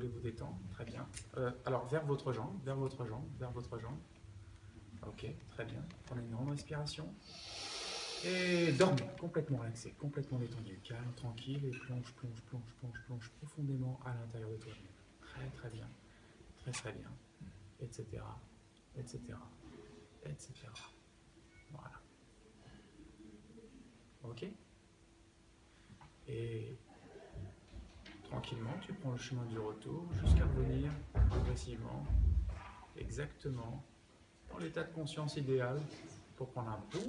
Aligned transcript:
voulez 0.00 0.12
vous 0.12 0.20
détendre, 0.20 0.58
très 0.70 0.84
bien. 0.84 1.06
Euh, 1.36 1.50
alors, 1.66 1.86
vers 1.88 2.04
votre 2.06 2.32
jambe, 2.32 2.58
vers 2.64 2.76
votre 2.76 3.04
jambe, 3.06 3.26
vers 3.38 3.50
votre 3.50 3.78
jambe. 3.78 3.98
Ok, 5.06 5.26
très 5.50 5.64
bien. 5.64 5.84
Prenez 6.06 6.22
une 6.22 6.30
grande 6.30 6.50
respiration. 6.50 7.12
Et 8.24 8.72
dormez, 8.72 9.02
complètement 9.18 9.58
relaxé, 9.58 9.92
complètement 9.92 10.38
détendu, 10.38 10.78
calme, 10.84 11.12
tranquille, 11.16 11.64
et 11.64 11.70
plonge, 11.70 12.12
plonge, 12.14 12.40
plonge, 12.42 12.74
plonge, 12.78 13.00
plonge 13.06 13.30
profondément 13.38 13.98
à 14.04 14.14
l'intérieur 14.14 14.50
de 14.50 14.56
toi-même. 14.56 14.82
Très, 15.22 15.48
très 15.50 15.70
bien, 15.70 15.88
très, 16.60 16.70
très 16.70 16.92
bien, 16.92 17.10
etc., 17.80 18.04
etc., 18.98 19.20
etc. 20.26 20.52
Voilà. 21.70 22.02
Ok 24.24 24.44
Et 26.28 26.76
tranquillement, 28.30 28.74
tu 28.80 28.92
prends 28.92 29.12
le 29.12 29.18
chemin 29.18 29.44
du 29.46 29.58
retour 29.58 30.06
jusqu'à 30.24 30.44
revenir 30.44 30.90
progressivement, 31.28 32.06
exactement, 32.96 33.84
dans 34.50 34.58
l'état 34.58 34.84
de 34.84 34.92
conscience 34.92 35.36
idéal 35.36 35.80
pour 36.36 36.48
prendre 36.50 36.70
un 36.70 36.80
bon 36.92 37.00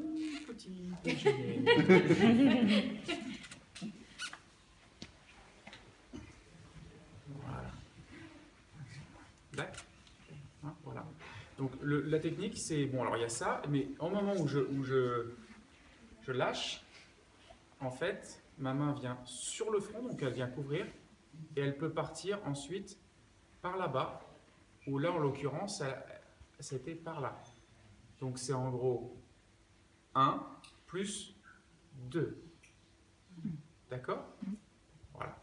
petit 0.48 0.90
déjeuner. 1.04 1.64
voilà. 7.28 7.72
Hein, 10.64 10.76
Voilà. 10.84 11.06
Donc 11.58 11.72
la 11.84 12.20
technique, 12.20 12.58
c'est 12.58 12.86
bon. 12.86 13.02
Alors 13.02 13.18
il 13.18 13.22
y 13.22 13.26
a 13.26 13.30
ça, 13.30 13.62
mais 13.70 13.88
au 14.00 14.10
moment 14.10 14.34
où 14.36 14.44
où 14.44 14.84
je, 14.84 15.32
je 16.22 16.32
lâche, 16.32 16.84
en 17.80 17.92
fait, 17.92 18.42
ma 18.58 18.74
main 18.74 18.94
vient 18.94 19.18
sur 19.26 19.70
le 19.72 19.80
front, 19.80 20.02
donc 20.02 20.22
elle 20.22 20.34
vient 20.34 20.48
couvrir, 20.48 20.86
et 21.56 21.62
elle 21.62 21.78
peut 21.78 21.92
partir 21.92 22.40
ensuite 22.46 22.98
par 23.62 23.78
là-bas, 23.78 24.22
ou 24.88 24.98
là 24.98 25.12
en 25.12 25.20
l'occurrence, 25.20 25.84
c'était 26.60 26.96
par 26.96 27.22
là. 27.22 27.42
Donc 28.20 28.38
c'est 28.38 28.54
en 28.54 28.70
gros 28.70 29.18
1 30.16 30.44
plus 30.88 31.36
2. 32.10 32.42
D'accord? 33.90 34.26
Voilà. 35.14 35.36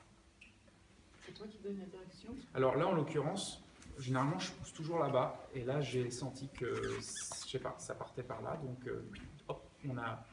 C'est 1.24 1.32
toi 1.32 1.46
qui 1.46 1.58
donnes 1.58 1.78
la 1.78 1.86
direction? 1.86 2.34
Alors 2.54 2.76
là, 2.76 2.86
en 2.86 2.92
l'occurrence, 2.92 3.62
généralement, 3.98 4.38
je 4.38 4.52
pousse 4.52 4.72
toujours 4.72 4.98
là-bas. 4.98 5.48
Et 5.54 5.64
là, 5.64 5.80
j'ai 5.80 6.10
senti 6.10 6.48
que, 6.48 6.74
je 6.98 7.48
sais 7.48 7.58
pas, 7.58 7.74
ça 7.78 7.94
partait 7.94 8.22
par 8.22 8.40
là. 8.42 8.56
Donc, 8.56 8.86
euh, 8.86 9.06
hop, 9.48 9.68
on 9.88 9.98
a, 9.98 10.24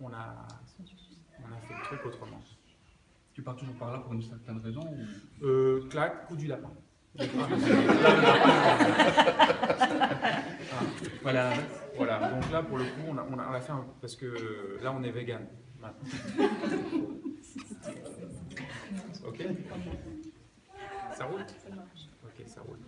on, 0.00 0.12
a, 0.12 0.46
on 1.40 1.52
a 1.52 1.60
fait 1.60 1.74
le 1.74 1.82
truc 1.82 2.06
autrement. 2.06 2.40
Tu 3.36 3.42
pars 3.42 3.54
toujours 3.54 3.74
par 3.74 3.92
là 3.92 3.98
pour 3.98 4.14
une 4.14 4.22
certaine 4.22 4.58
raison 4.64 4.80
ou... 4.80 5.44
Euh, 5.44 5.86
clac, 5.90 6.26
coup 6.28 6.36
du 6.36 6.46
lapin. 6.46 6.70
Ah, 7.18 7.24
Voilà. 11.20 11.52
voilà, 11.96 12.30
donc 12.30 12.50
là, 12.50 12.62
pour 12.62 12.78
le 12.78 12.84
coup, 12.84 13.02
on 13.08 13.18
a, 13.18 13.26
on 13.30 13.38
a, 13.38 13.46
on 13.50 13.52
a 13.52 13.60
fait 13.60 13.72
un... 13.72 13.84
Parce 14.00 14.16
que 14.16 14.78
là, 14.82 14.90
on 14.90 15.02
est 15.02 15.10
vegan. 15.10 15.46
maintenant. 15.78 16.08
Ok 19.26 19.44
Ça 21.14 21.24
roule? 21.26 21.40
Ça 21.46 21.74
marche. 21.76 22.08
Ok, 22.24 22.42
ça 22.46 22.62
roule. 22.62 22.78